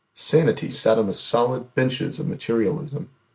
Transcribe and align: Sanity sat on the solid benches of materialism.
Sanity 0.15 0.71
sat 0.71 0.97
on 0.97 1.05
the 1.05 1.13
solid 1.13 1.75
benches 1.75 2.19
of 2.19 2.27
materialism. 2.27 3.11